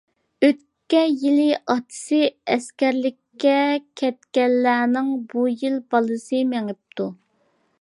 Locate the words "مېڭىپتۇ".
6.57-7.07